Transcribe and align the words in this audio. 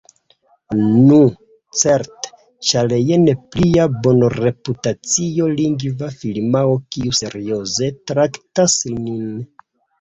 Nu, 1.09 1.17
certe, 1.81 2.31
ĉar 2.69 2.95
jen 3.11 3.29
plia 3.57 3.85
bonreputacia 4.07 5.51
lingva 5.61 6.11
firmao 6.25 6.75
kiu 6.97 7.17
serioze 7.23 7.95
traktas 8.15 8.83
nin. 8.99 9.25